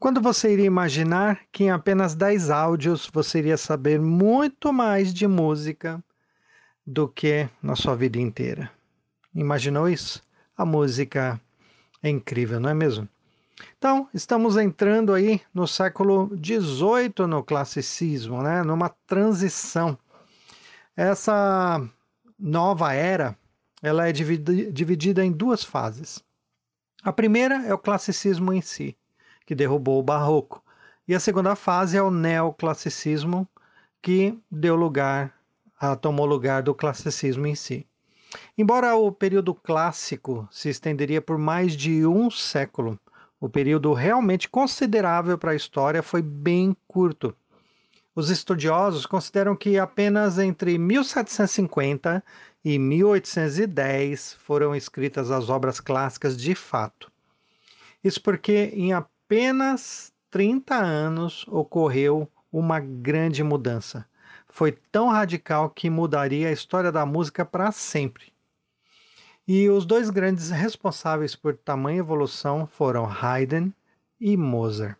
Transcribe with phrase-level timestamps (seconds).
[0.00, 5.26] Quando você iria imaginar que em apenas 10 áudios você iria saber muito mais de
[5.26, 6.02] música
[6.86, 8.70] do que na sua vida inteira?
[9.34, 10.22] Imaginou isso?
[10.56, 11.40] A música
[12.00, 13.08] é incrível, não é mesmo?
[13.76, 18.62] Então, estamos entrando aí no século XVIII no classicismo, né?
[18.62, 19.98] numa transição.
[20.96, 21.84] Essa
[22.38, 23.36] nova era
[23.82, 26.22] ela é dividida em duas fases.
[27.02, 28.96] A primeira é o classicismo em si,
[29.48, 30.62] que derrubou o barroco,
[31.08, 33.48] e a segunda fase é o neoclassicismo,
[34.02, 35.32] que deu lugar,
[35.80, 37.86] a, tomou lugar do classicismo em si.
[38.58, 43.00] Embora o período clássico se estenderia por mais de um século,
[43.40, 47.34] o período realmente considerável para a história foi bem curto.
[48.14, 52.22] Os estudiosos consideram que apenas entre 1750
[52.62, 57.10] e 1810 foram escritas as obras clássicas de fato.
[58.04, 59.17] Isso porque em apenas
[60.30, 64.06] 30 anos ocorreu uma grande mudança.
[64.48, 68.32] Foi tão radical que mudaria a história da música para sempre.
[69.46, 73.70] E os dois grandes responsáveis por tamanha evolução foram Haydn
[74.18, 74.96] e Mozart.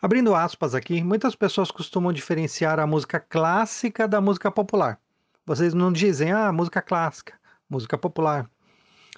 [0.00, 5.00] Abrindo aspas aqui, muitas pessoas costumam diferenciar a música clássica da música popular.
[5.44, 7.34] Vocês não dizem, ah, música clássica,
[7.68, 8.48] música popular.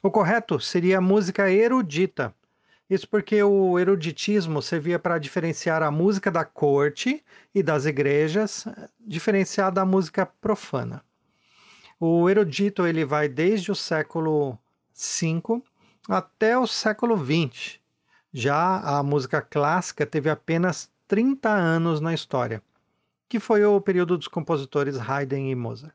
[0.03, 2.35] O correto seria música erudita.
[2.89, 7.23] Isso porque o eruditismo servia para diferenciar a música da corte
[7.55, 8.67] e das igrejas,
[8.99, 11.05] diferenciar da música profana.
[12.01, 14.59] O erudito ele vai desde o século
[14.95, 15.63] V
[16.09, 17.79] até o século XX.
[18.33, 22.63] Já a música clássica teve apenas 30 anos na história,
[23.29, 25.95] que foi o período dos compositores Haydn e Mozart.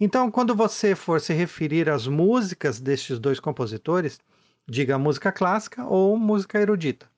[0.00, 4.20] Então, quando você for se referir às músicas destes dois compositores,
[4.68, 7.10] diga música clássica ou música erudita.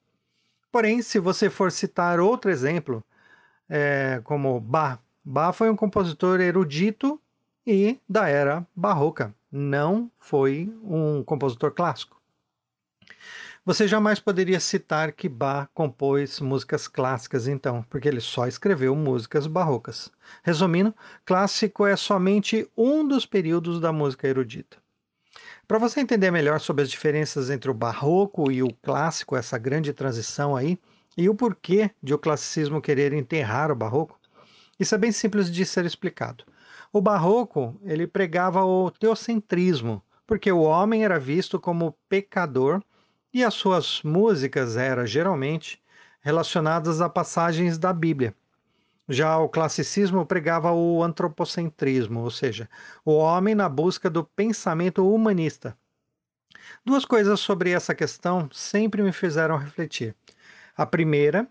[0.71, 3.05] Porém, se você for citar outro exemplo,
[3.69, 7.21] é, como Bach, Bach foi um compositor erudito
[7.67, 12.21] e da era barroca, não foi um compositor clássico.
[13.65, 19.47] Você jamais poderia citar que Bach compôs músicas clássicas, então, porque ele só escreveu músicas
[19.47, 20.13] barrocas.
[20.43, 20.95] Resumindo,
[21.25, 24.84] clássico é somente um dos períodos da música erudita.
[25.67, 29.93] Para você entender melhor sobre as diferenças entre o barroco e o clássico, essa grande
[29.93, 30.79] transição aí,
[31.17, 34.19] e o porquê de o classicismo querer enterrar o barroco,
[34.79, 36.45] isso é bem simples de ser explicado.
[36.93, 42.83] O barroco, ele pregava o teocentrismo, porque o homem era visto como pecador
[43.33, 45.83] e as suas músicas eram geralmente
[46.21, 48.35] relacionadas a passagens da Bíblia.
[49.09, 52.69] Já o classicismo pregava o antropocentrismo, ou seja,
[53.05, 55.77] o homem na busca do pensamento humanista.
[56.85, 60.15] Duas coisas sobre essa questão sempre me fizeram refletir.
[60.77, 61.47] A primeira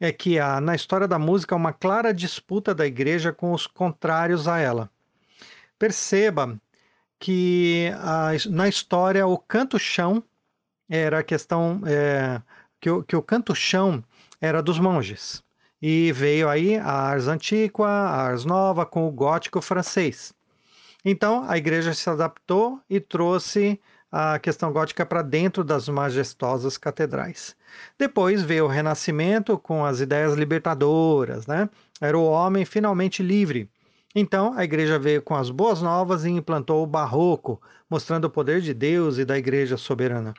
[0.00, 4.48] é que há na história da música uma clara disputa da igreja com os contrários
[4.48, 4.90] a ela.
[5.78, 6.60] Perceba
[7.18, 10.22] que a, na história o canto-chão
[10.88, 12.42] era a questão é,
[12.80, 14.04] que, o, que o canto-chão
[14.40, 15.42] era dos monges.
[15.88, 20.34] E veio aí a Ars Antiqua, a Ars Nova, com o gótico francês.
[21.04, 23.80] Então, a igreja se adaptou e trouxe
[24.10, 27.54] a questão gótica para dentro das majestosas catedrais.
[27.96, 31.70] Depois veio o Renascimento com as ideias libertadoras, né?
[32.00, 33.70] Era o homem finalmente livre.
[34.12, 38.60] Então, a igreja veio com as boas novas e implantou o barroco, mostrando o poder
[38.60, 40.34] de Deus e da igreja soberana.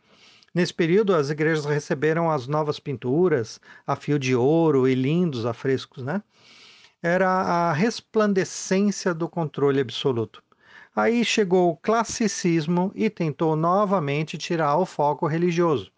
[0.54, 6.04] Nesse período, as igrejas receberam as novas pinturas a fio de ouro e lindos afrescos,
[6.04, 6.24] né?
[7.02, 10.42] Era a resplandecência do controle absoluto.
[10.96, 15.92] Aí chegou o classicismo e tentou novamente tirar o foco religioso.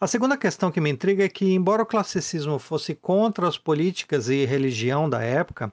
[0.00, 4.28] A segunda questão que me intriga é que, embora o classicismo fosse contra as políticas
[4.28, 5.72] e religião da época,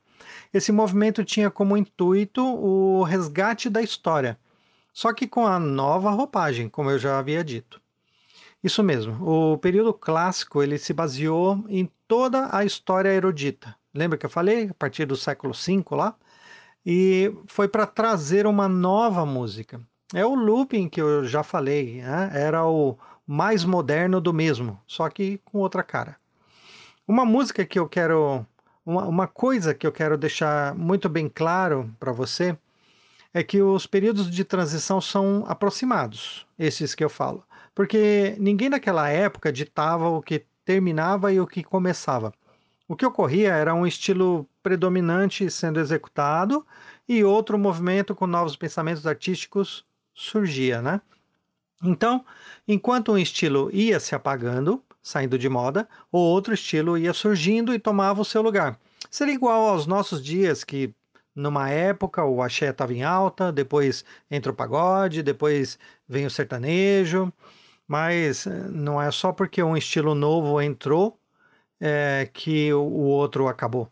[0.54, 4.38] esse movimento tinha como intuito o resgate da história
[4.94, 7.81] só que com a nova roupagem, como eu já havia dito.
[8.63, 13.76] Isso mesmo, o período clássico ele se baseou em toda a história erudita.
[13.93, 14.70] Lembra que eu falei?
[14.70, 16.16] A partir do século V lá?
[16.85, 19.82] E foi para trazer uma nova música.
[20.14, 22.32] É o looping que eu já falei, né?
[22.34, 26.17] era o mais moderno do mesmo, só que com outra cara.
[27.08, 28.46] Uma música que eu quero,
[28.85, 32.58] uma, uma coisa que eu quero deixar muito bem claro para você
[33.34, 37.44] é que os períodos de transição são aproximados, esses que eu falo,
[37.74, 42.34] porque ninguém naquela época ditava o que terminava e o que começava.
[42.88, 46.66] O que ocorria era um estilo predominante sendo executado
[47.08, 51.02] e outro movimento com novos pensamentos artísticos surgia, né?
[51.84, 52.24] Então,
[52.68, 57.80] enquanto um estilo ia se apagando, saindo de moda, o outro estilo ia surgindo e
[57.80, 58.78] tomava o seu lugar.
[59.10, 60.94] Seria igual aos nossos dias, que
[61.36, 67.32] numa época o axé estava em alta, depois entra o pagode, depois vem o sertanejo,
[67.88, 71.20] mas eh, não é só porque um estilo novo entrou
[71.80, 73.92] é, que o, outro acabou.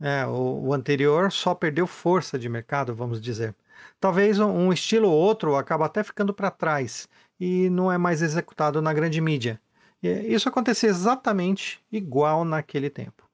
[0.00, 3.54] É, o, o, anterior só perdeu força de mercado, vamos dizer.
[4.00, 7.08] Talvez um estilo ou outro acaba até ficando para trás
[7.40, 9.60] e não é mais executado na grande mídia.
[10.02, 13.27] Isso acontecia exatamente igual naquele tempo.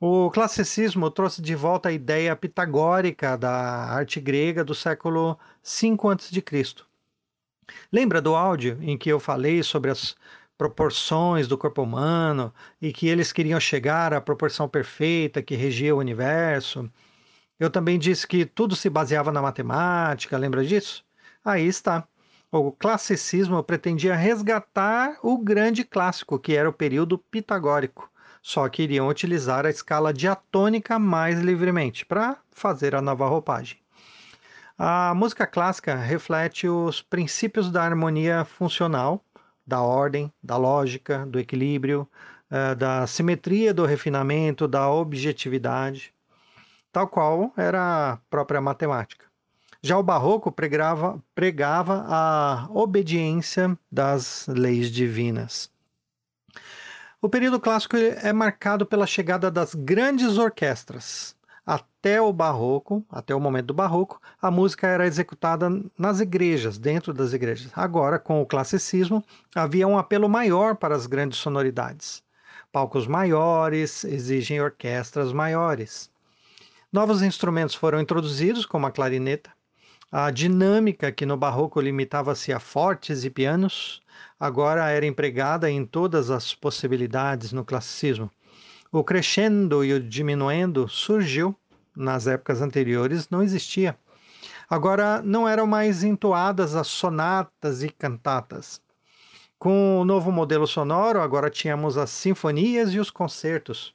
[0.00, 6.84] O classicismo trouxe de volta a ideia pitagórica da arte grega do século V a.C.
[7.92, 10.14] Lembra do áudio em que eu falei sobre as
[10.56, 15.98] proporções do corpo humano e que eles queriam chegar à proporção perfeita que regia o
[15.98, 16.88] universo?
[17.58, 21.04] Eu também disse que tudo se baseava na matemática, lembra disso?
[21.44, 22.06] Aí está.
[22.52, 28.08] O classicismo pretendia resgatar o grande clássico, que era o período pitagórico,
[28.48, 33.76] só que iriam utilizar a escala diatônica mais livremente para fazer a nova roupagem.
[34.78, 39.22] A música clássica reflete os princípios da harmonia funcional,
[39.66, 42.08] da ordem, da lógica, do equilíbrio,
[42.50, 46.14] eh, da simetria, do refinamento, da objetividade,
[46.90, 49.26] tal qual era a própria matemática.
[49.82, 55.70] Já o barroco pregava, pregava a obediência das leis divinas.
[57.20, 61.34] O período clássico é marcado pela chegada das grandes orquestras.
[61.66, 65.68] Até o barroco, até o momento do barroco, a música era executada
[65.98, 67.72] nas igrejas, dentro das igrejas.
[67.74, 72.22] Agora, com o classicismo, havia um apelo maior para as grandes sonoridades.
[72.70, 76.08] Palcos maiores exigem orquestras maiores.
[76.92, 79.50] Novos instrumentos foram introduzidos, como a clarineta,
[80.10, 84.00] a dinâmica, que no barroco limitava-se a fortes e pianos,
[84.38, 88.30] agora era empregada em todas as possibilidades no classicismo.
[88.90, 91.54] O crescendo e o diminuendo surgiu
[91.94, 93.98] nas épocas anteriores, não existia.
[94.70, 98.80] Agora não eram mais entoadas as sonatas e cantatas.
[99.58, 103.94] Com o novo modelo sonoro, agora tínhamos as sinfonias e os concertos.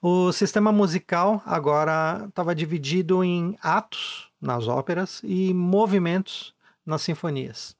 [0.00, 6.54] O sistema musical agora estava dividido em atos nas óperas e movimentos
[6.86, 7.76] nas sinfonias.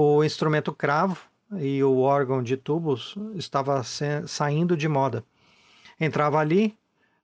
[0.00, 1.18] O instrumento cravo
[1.58, 5.24] e o órgão de tubos estava saindo de moda.
[5.98, 6.78] Entrava ali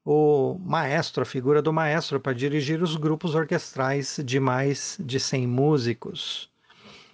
[0.05, 5.47] o maestro, a figura do maestro, para dirigir os grupos orquestrais de mais de 100
[5.47, 6.51] músicos.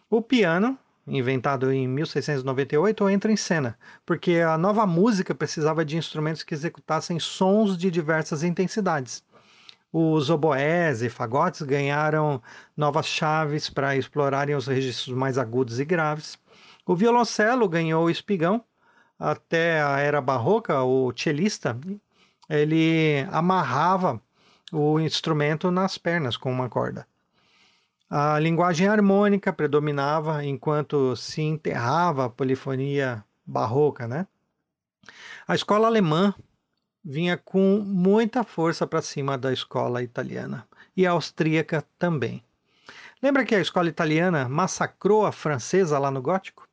[0.08, 6.42] O piano, inventado em 1698, entra em cena, porque a nova música precisava de instrumentos
[6.42, 9.22] que executassem sons de diversas intensidades.
[9.92, 12.40] Os oboés e fagotes ganharam
[12.76, 16.38] novas chaves para explorarem os registros mais agudos e graves.
[16.86, 18.64] O violoncelo ganhou o espigão.
[19.18, 21.76] Até a era barroca, o cellista
[22.48, 24.20] ele amarrava
[24.72, 27.06] o instrumento nas pernas com uma corda.
[28.08, 34.26] A linguagem harmônica predominava enquanto se enterrava a polifonia barroca, né?
[35.46, 36.34] A escola alemã
[37.04, 40.66] vinha com muita força para cima da escola italiana
[40.96, 42.42] e a austríaca também.
[43.22, 46.66] Lembra que a escola italiana massacrou a francesa lá no gótico?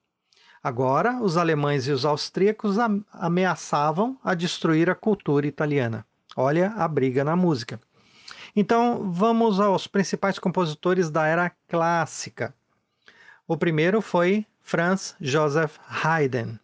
[0.64, 2.78] Agora, os alemães e os austríacos
[3.12, 6.06] ameaçavam a destruir a cultura italiana.
[6.36, 7.80] Olha a briga na música.
[8.56, 12.54] Então, vamos aos principais compositores da era clássica.
[13.48, 16.60] O primeiro foi Franz Joseph Haydn.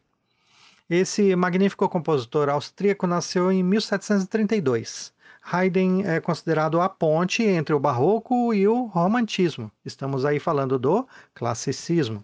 [0.89, 5.13] Esse magnífico compositor austríaco nasceu em 1732.
[5.41, 9.71] Haydn é considerado a ponte entre o barroco e o romantismo.
[9.85, 12.23] Estamos aí falando do classicismo.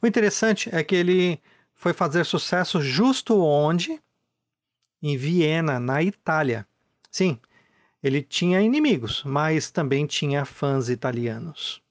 [0.00, 1.40] O interessante é que ele
[1.74, 4.00] foi fazer sucesso justo onde?
[5.02, 6.66] Em Viena, na Itália.
[7.10, 7.38] Sim,
[8.02, 11.82] ele tinha inimigos, mas também tinha fãs italianos.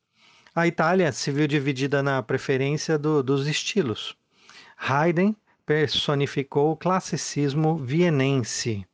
[0.55, 4.17] A Itália se viu dividida na preferência do, dos estilos.
[4.81, 8.87] Haydn personificou o classicismo vienense.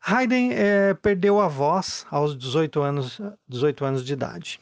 [0.00, 4.60] Haydn é, perdeu a voz aos 18 anos, 18 anos de idade,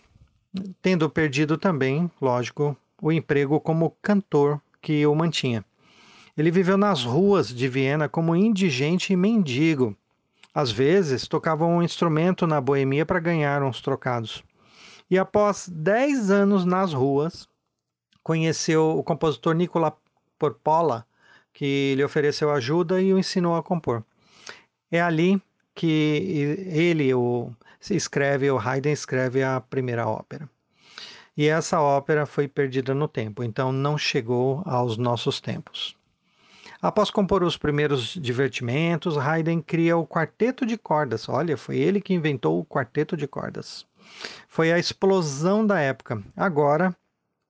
[0.83, 5.65] tendo perdido também, lógico, o emprego como cantor que o mantinha.
[6.37, 9.97] Ele viveu nas ruas de Viena como indigente e mendigo.
[10.55, 14.45] Às vezes, tocava um instrumento na boemia para ganhar uns trocados.
[15.11, 17.49] E após 10 anos nas ruas,
[18.29, 19.97] conheceu o compositor Nicola
[20.39, 21.07] Porpola,
[21.51, 24.05] que lhe ofereceu ajuda e o ensinou a compor.
[24.93, 25.41] É ali
[25.75, 27.51] que ele o,
[27.91, 30.47] escreve, o Haydn escreve a primeira ópera.
[31.35, 35.97] e essa ópera foi perdida no tempo, então não chegou aos nossos tempos.
[36.83, 41.31] Após compor os primeiros divertimentos, Haydn cria o quarteto de cordas.
[41.31, 43.87] Olha, foi ele que inventou o quarteto de cordas.
[44.47, 46.23] Foi a explosão da época.
[46.37, 46.95] Agora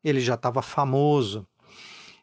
[0.02, 1.46] ele já estava famoso.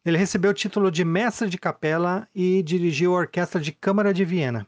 [0.05, 4.23] Ele recebeu o título de mestre de capela e dirigiu a Orquestra de Câmara de
[4.23, 4.67] Viena.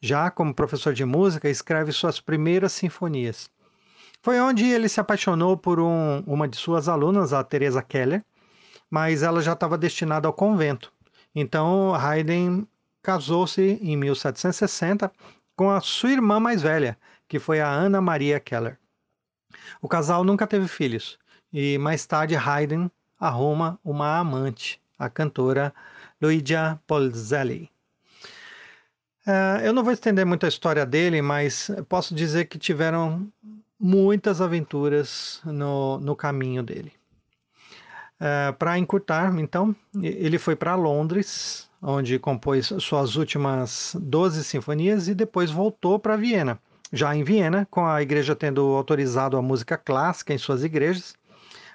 [0.00, 3.50] Já como professor de música, escreve suas primeiras sinfonias.
[4.22, 8.24] Foi onde ele se apaixonou por um, uma de suas alunas, a Teresa Keller,
[8.90, 10.92] mas ela já estava destinada ao convento.
[11.34, 12.64] Então Haydn
[13.02, 15.10] casou-se em 1760
[15.56, 16.96] com a sua irmã mais velha,
[17.28, 18.78] que foi a Ana Maria Keller.
[19.80, 21.18] O casal nunca teve filhos
[21.58, 25.72] e mais tarde Haydn arruma uma amante, a cantora
[26.20, 27.70] Luigia Polzelli.
[29.26, 33.26] Uh, eu não vou estender muito a história dele, mas posso dizer que tiveram
[33.80, 36.92] muitas aventuras no, no caminho dele.
[38.20, 45.14] Uh, para encurtar, então, ele foi para Londres, onde compôs suas últimas 12 sinfonias e
[45.14, 46.60] depois voltou para Viena.
[46.92, 51.16] Já em Viena, com a igreja tendo autorizado a música clássica em suas igrejas,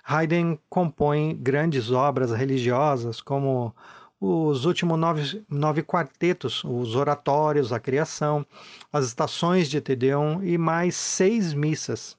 [0.03, 3.75] Haydn compõe grandes obras religiosas como
[4.19, 8.45] os últimos nove, nove quartetos, os oratórios, a criação,
[8.93, 12.15] as estações de Tedeum e mais seis missas.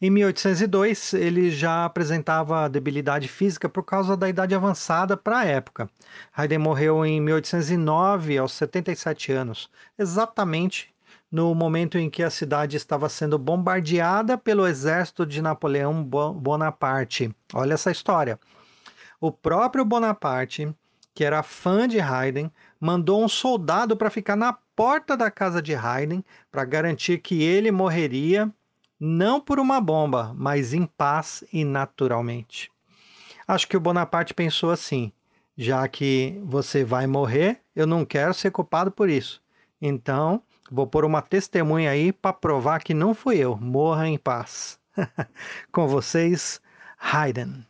[0.00, 5.88] Em 1802, ele já apresentava debilidade física por causa da idade avançada para a época.
[6.36, 10.93] Haydn morreu em 1809, aos 77 anos, exatamente
[11.34, 17.34] no momento em que a cidade estava sendo bombardeada pelo exército de Napoleão Bonaparte.
[17.52, 18.38] Olha essa história.
[19.20, 20.72] O próprio Bonaparte,
[21.12, 22.48] que era fã de Haydn,
[22.78, 26.20] mandou um soldado para ficar na porta da casa de Haydn
[26.52, 28.48] para garantir que ele morreria
[29.00, 32.70] não por uma bomba, mas em paz e naturalmente.
[33.48, 35.10] Acho que o Bonaparte pensou assim:
[35.58, 39.42] já que você vai morrer, eu não quero ser culpado por isso.
[39.82, 43.56] Então, vou pôr uma testemunha aí para provar que não fui eu.
[43.56, 44.78] Morra em paz.
[45.72, 46.60] Com vocês,
[46.98, 47.62] Haydn.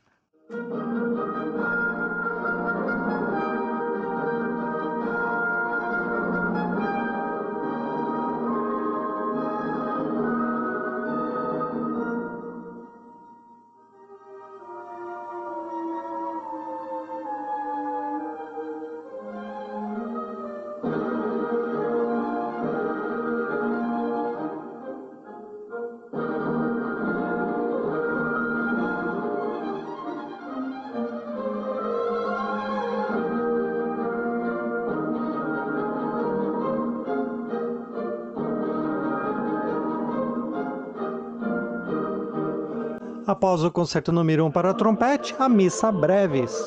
[43.26, 46.66] Após o concerto número 1 um para trompete, a missa breves.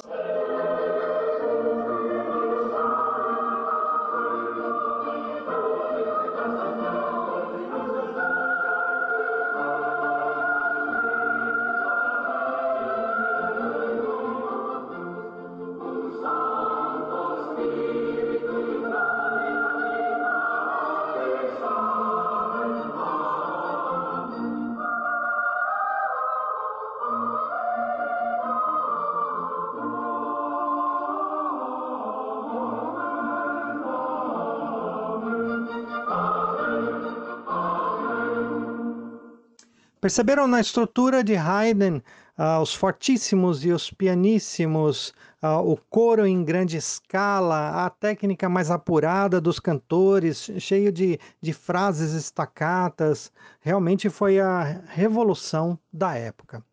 [40.07, 46.45] Perceberam na estrutura de Haydn uh, os fortíssimos e os pianíssimos, uh, o coro em
[46.45, 53.33] grande escala, a técnica mais apurada dos cantores, cheio de, de frases estacatas.
[53.59, 56.63] Realmente foi a revolução da época.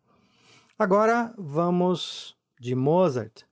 [0.79, 3.43] Agora vamos de Mozart.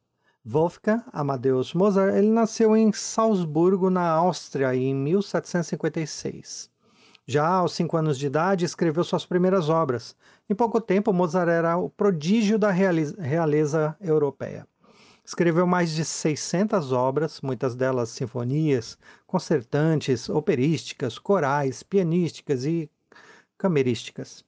[0.46, 6.72] Wolfgang Amadeus Mozart, ele nasceu em Salzburgo, na Áustria, em 1756.
[7.25, 10.15] Já aos cinco anos de idade, escreveu suas primeiras obras.
[10.50, 14.68] Em pouco tempo, Mozart era o prodígio da realeza europeia.
[15.24, 22.92] Escreveu mais de 600 obras, muitas delas sinfonias, concertantes, operísticas, corais, pianísticas e
[23.58, 24.44] camerísticas.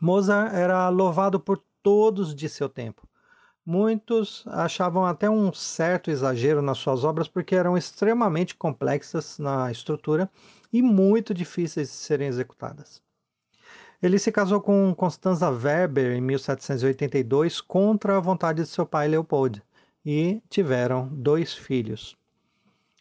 [0.00, 3.06] Mozart era louvado por todos de seu tempo.
[3.72, 10.28] Muitos achavam até um certo exagero nas suas obras porque eram extremamente complexas na estrutura
[10.72, 13.00] e muito difíceis de serem executadas.
[14.02, 19.62] Ele se casou com Constanza Weber em 1782 contra a vontade de seu pai Leopold
[20.04, 22.16] e tiveram dois filhos.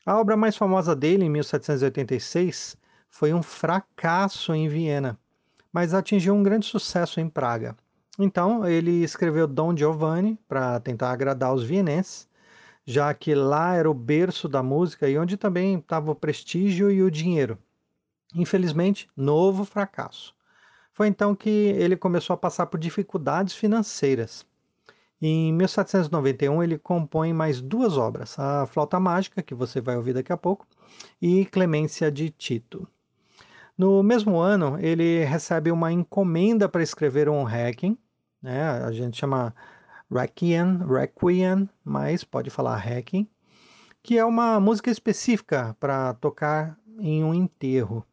[0.05, 2.77] A obra mais famosa dele, em 1786,
[3.09, 5.17] foi um fracasso em Viena,
[5.73, 7.75] mas atingiu um grande sucesso em Praga.
[8.21, 12.27] Então, ele escreveu Dom Giovanni para tentar agradar os vienenses,
[12.85, 17.01] já que lá era o berço da música e onde também estava o prestígio e
[17.01, 17.57] o dinheiro.
[18.35, 20.35] Infelizmente, novo fracasso.
[20.91, 24.45] Foi então que ele começou a passar por dificuldades financeiras.
[25.21, 30.33] Em 1791, ele compõe mais duas obras: A Flauta Mágica, que você vai ouvir daqui
[30.33, 30.67] a pouco,
[31.21, 32.85] e Clemência de Tito.
[33.77, 37.97] No mesmo ano, ele recebe uma encomenda para escrever um Requiem,
[38.41, 38.69] né?
[38.83, 39.53] a gente chama
[40.11, 43.29] Requiem, Requiem, mas pode falar Requiem,
[44.01, 48.05] que é uma música específica para tocar em um enterro.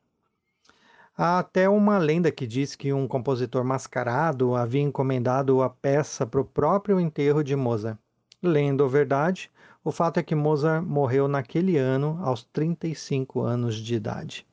[1.16, 6.40] Há até uma lenda que diz que um compositor mascarado havia encomendado a peça para
[6.40, 7.98] o próprio enterro de Mozart.
[8.42, 9.50] Lenda ou verdade,
[9.82, 14.46] o fato é que Mozart morreu naquele ano, aos 35 anos de idade.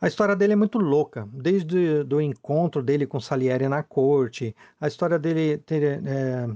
[0.00, 4.86] A história dele é muito louca, desde o encontro dele com Salieri na corte, a
[4.86, 6.48] história dele ter é,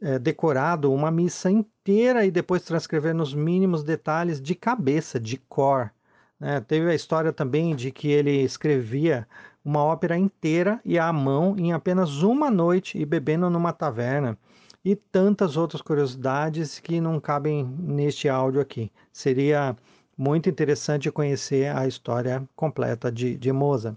[0.00, 5.90] é, decorado uma missa inteira e depois transcrever nos mínimos detalhes de cabeça, de cor.
[6.38, 6.60] Né?
[6.60, 9.26] Teve a história também de que ele escrevia
[9.64, 14.38] uma ópera inteira e à mão em apenas uma noite e bebendo numa taverna
[14.84, 18.90] e tantas outras curiosidades que não cabem neste áudio aqui.
[19.12, 19.76] Seria
[20.20, 23.96] muito interessante conhecer a história completa de, de Mozart.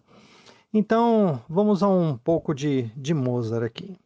[0.74, 4.00] Então, vamos a um pouco de, de Mozart aqui.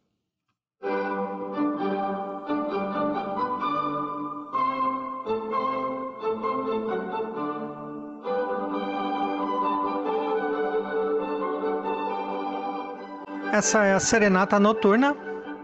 [13.52, 15.16] Essa é a Serenata Noturna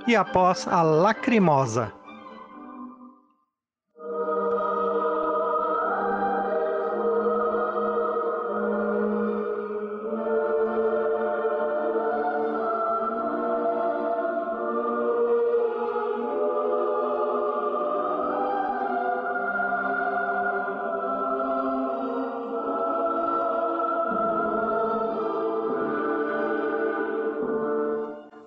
[0.06, 2.03] e após a Lacrimosa.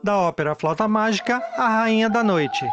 [0.08, 2.66] Da ópera Flauta Mágica, A Rainha da Noite.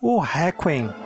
[0.00, 1.03] O Requiem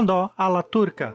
[0.00, 1.14] Rondó à la turca.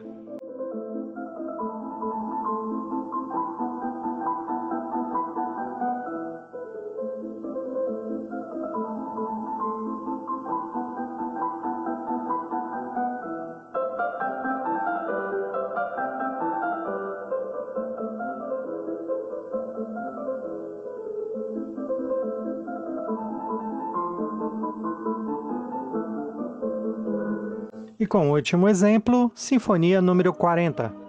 [28.06, 31.05] E com o último exemplo, Sinfonia número 40.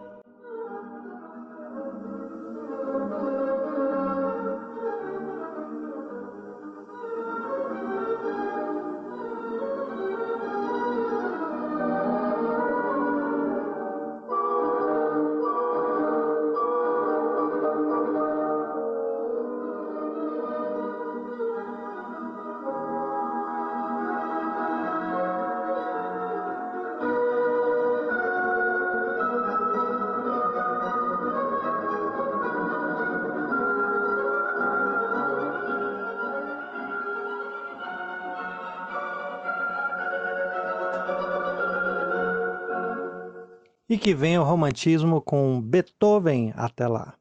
[43.97, 47.15] E que venha o romantismo com Beethoven até lá.